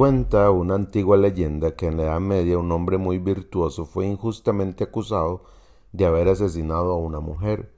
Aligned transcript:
Cuenta 0.00 0.50
una 0.50 0.76
antigua 0.76 1.18
leyenda 1.18 1.76
que 1.76 1.86
en 1.86 1.98
la 1.98 2.04
Edad 2.04 2.20
Media 2.20 2.56
un 2.56 2.72
hombre 2.72 2.96
muy 2.96 3.18
virtuoso 3.18 3.84
fue 3.84 4.06
injustamente 4.06 4.84
acusado 4.84 5.42
de 5.92 6.06
haber 6.06 6.28
asesinado 6.28 6.92
a 6.92 6.96
una 6.96 7.20
mujer. 7.20 7.70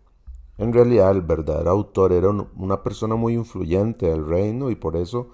En 0.56 0.72
realidad 0.72 1.10
el 1.10 1.22
verdadero 1.22 1.70
autor 1.70 2.12
era 2.12 2.30
una 2.30 2.84
persona 2.84 3.16
muy 3.16 3.34
influyente 3.34 4.06
del 4.06 4.24
reino 4.24 4.70
y 4.70 4.76
por 4.76 4.94
eso 4.94 5.30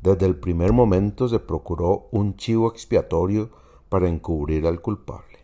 desde 0.00 0.24
el 0.24 0.34
primer 0.34 0.72
momento 0.72 1.28
se 1.28 1.40
procuró 1.40 2.08
un 2.10 2.34
chivo 2.36 2.70
expiatorio 2.70 3.50
para 3.90 4.08
encubrir 4.08 4.66
al 4.66 4.80
culpable. 4.80 5.40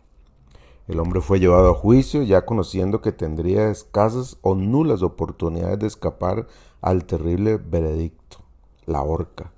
El 0.89 0.99
hombre 0.99 1.21
fue 1.21 1.40
llevado 1.40 1.72
a 1.72 1.75
juicio 1.75 2.22
ya 2.22 2.46
conociendo 2.46 3.03
que 3.03 3.13
tendría 3.13 3.68
escasas 3.68 4.39
o 4.40 4.54
nulas 4.54 5.03
oportunidades 5.03 5.79
de 5.79 5.89
escapar 5.89 6.46
al 6.81 7.04
terrible 7.04 7.58
veredicto, 7.58 8.39
la 8.86 9.03
horca. 9.03 9.53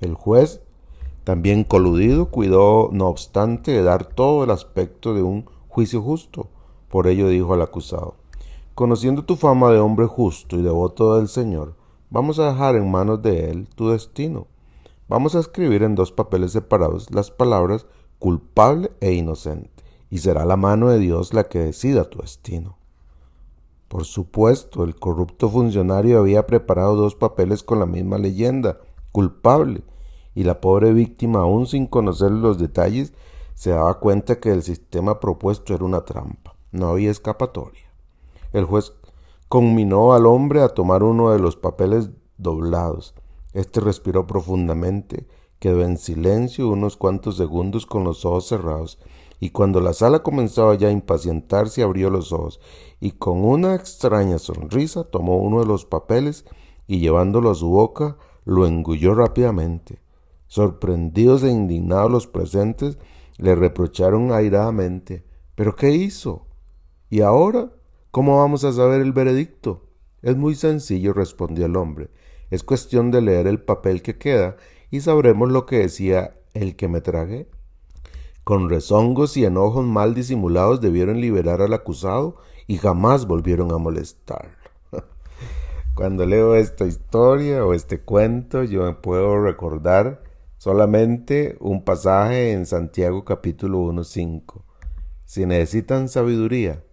El 0.00 0.14
juez, 0.14 0.60
también 1.24 1.64
coludido, 1.64 2.30
cuidó, 2.30 2.90
no 2.92 3.08
obstante, 3.08 3.72
de 3.72 3.82
dar 3.82 4.04
todo 4.06 4.44
el 4.44 4.50
aspecto 4.50 5.14
de 5.14 5.22
un 5.22 5.46
juicio 5.68 6.02
justo. 6.02 6.48
Por 6.88 7.06
ello 7.06 7.28
dijo 7.28 7.54
al 7.54 7.62
acusado, 7.62 8.14
Conociendo 8.74 9.24
tu 9.24 9.36
fama 9.36 9.70
de 9.70 9.78
hombre 9.78 10.06
justo 10.06 10.56
y 10.56 10.62
devoto 10.62 11.16
del 11.16 11.28
Señor, 11.28 11.74
vamos 12.10 12.38
a 12.38 12.52
dejar 12.52 12.76
en 12.76 12.90
manos 12.90 13.22
de 13.22 13.50
Él 13.50 13.68
tu 13.74 13.88
destino. 13.88 14.46
Vamos 15.08 15.34
a 15.34 15.40
escribir 15.40 15.82
en 15.82 15.94
dos 15.94 16.12
papeles 16.12 16.52
separados 16.52 17.10
las 17.10 17.30
palabras 17.30 17.86
culpable 18.18 18.92
e 19.00 19.12
inocente, 19.12 19.70
y 20.10 20.18
será 20.18 20.44
la 20.44 20.56
mano 20.56 20.90
de 20.90 20.98
Dios 20.98 21.32
la 21.32 21.44
que 21.44 21.58
decida 21.58 22.10
tu 22.10 22.18
destino. 22.18 22.76
Por 23.88 24.04
supuesto, 24.04 24.84
el 24.84 24.96
corrupto 24.96 25.48
funcionario 25.48 26.18
había 26.18 26.46
preparado 26.46 26.96
dos 26.96 27.14
papeles 27.14 27.62
con 27.62 27.78
la 27.78 27.86
misma 27.86 28.18
leyenda, 28.18 28.78
culpable, 29.16 29.82
y 30.34 30.44
la 30.44 30.60
pobre 30.60 30.92
víctima, 30.92 31.38
aún 31.38 31.66
sin 31.66 31.86
conocer 31.86 32.30
los 32.30 32.58
detalles, 32.58 33.14
se 33.54 33.70
daba 33.70 33.98
cuenta 33.98 34.40
que 34.40 34.50
el 34.50 34.62
sistema 34.62 35.20
propuesto 35.20 35.74
era 35.74 35.86
una 35.86 36.04
trampa. 36.04 36.54
No 36.70 36.88
había 36.88 37.10
escapatoria. 37.10 37.90
El 38.52 38.66
juez 38.66 38.92
conminó 39.48 40.12
al 40.12 40.26
hombre 40.26 40.60
a 40.60 40.68
tomar 40.68 41.02
uno 41.02 41.30
de 41.30 41.38
los 41.38 41.56
papeles 41.56 42.10
doblados. 42.36 43.14
Este 43.54 43.80
respiró 43.80 44.26
profundamente, 44.26 45.26
quedó 45.60 45.80
en 45.80 45.96
silencio 45.96 46.68
unos 46.68 46.98
cuantos 46.98 47.38
segundos 47.38 47.86
con 47.86 48.04
los 48.04 48.26
ojos 48.26 48.48
cerrados, 48.48 48.98
y 49.40 49.48
cuando 49.48 49.80
la 49.80 49.94
sala 49.94 50.22
comenzaba 50.22 50.74
ya 50.74 50.88
a 50.88 50.92
impacientarse 50.92 51.82
abrió 51.82 52.10
los 52.10 52.32
ojos, 52.32 52.60
y 53.00 53.12
con 53.12 53.46
una 53.46 53.74
extraña 53.76 54.38
sonrisa 54.38 55.04
tomó 55.04 55.38
uno 55.38 55.60
de 55.60 55.66
los 55.66 55.86
papeles 55.86 56.44
y 56.86 56.98
llevándolo 56.98 57.50
a 57.50 57.54
su 57.54 57.70
boca 57.70 58.18
lo 58.46 58.66
engulló 58.66 59.14
rápidamente. 59.14 59.98
Sorprendidos 60.46 61.42
e 61.42 61.50
indignados 61.50 62.10
los 62.10 62.26
presentes 62.26 62.96
le 63.36 63.54
reprocharon 63.54 64.32
airadamente 64.32 65.26
¿Pero 65.56 65.74
qué 65.74 65.90
hizo? 65.90 66.46
¿Y 67.08 67.22
ahora? 67.22 67.70
¿Cómo 68.10 68.38
vamos 68.38 68.62
a 68.64 68.74
saber 68.74 69.00
el 69.00 69.12
veredicto? 69.12 69.88
Es 70.20 70.36
muy 70.36 70.54
sencillo, 70.54 71.14
respondió 71.14 71.64
el 71.64 71.76
hombre. 71.76 72.10
Es 72.50 72.62
cuestión 72.62 73.10
de 73.10 73.22
leer 73.22 73.46
el 73.46 73.60
papel 73.62 74.02
que 74.02 74.18
queda 74.18 74.56
y 74.90 75.00
sabremos 75.00 75.50
lo 75.50 75.64
que 75.64 75.78
decía 75.78 76.38
el 76.52 76.76
que 76.76 76.88
me 76.88 77.00
tragué. 77.00 77.48
Con 78.44 78.68
rezongos 78.68 79.38
y 79.38 79.46
enojos 79.46 79.86
mal 79.86 80.14
disimulados 80.14 80.82
debieron 80.82 81.22
liberar 81.22 81.62
al 81.62 81.72
acusado 81.72 82.36
y 82.66 82.76
jamás 82.76 83.26
volvieron 83.26 83.72
a 83.72 83.78
molestar. 83.78 84.50
Cuando 85.96 86.26
leo 86.26 86.56
esta 86.56 86.84
historia 86.84 87.64
o 87.64 87.72
este 87.72 88.02
cuento, 88.02 88.64
yo 88.64 89.00
puedo 89.00 89.42
recordar 89.42 90.22
solamente 90.58 91.56
un 91.58 91.84
pasaje 91.84 92.52
en 92.52 92.66
Santiago 92.66 93.24
capítulo 93.24 93.78
1.5. 93.78 94.62
Si 95.24 95.46
necesitan 95.46 96.10
sabiduría, 96.10 96.84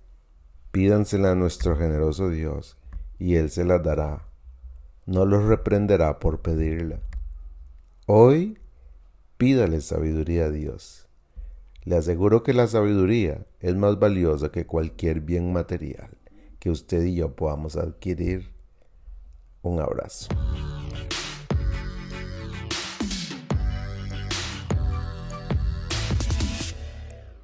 pídansela 0.72 1.32
a 1.32 1.36
nuestro 1.36 1.76
generoso 1.76 2.30
Dios, 2.30 2.78
y 3.20 3.36
Él 3.36 3.50
se 3.50 3.66
la 3.66 3.80
dará. 3.80 4.30
No 5.06 5.26
los 5.26 5.44
reprenderá 5.44 6.20
por 6.20 6.42
pedirla. 6.42 7.02
Hoy 8.06 8.58
pídale 9.36 9.82
sabiduría 9.82 10.46
a 10.46 10.50
Dios. 10.50 11.10
Le 11.84 11.98
aseguro 11.98 12.42
que 12.42 12.54
la 12.54 12.68
sabiduría 12.68 13.46
es 13.60 13.76
más 13.76 14.00
valiosa 14.00 14.50
que 14.50 14.66
cualquier 14.66 15.20
bien 15.20 15.52
material 15.52 16.18
que 16.60 16.70
usted 16.70 17.04
y 17.04 17.16
yo 17.16 17.36
podamos 17.36 17.76
adquirir 17.76 18.54
un 19.64 19.80
abrazo. 19.80 20.28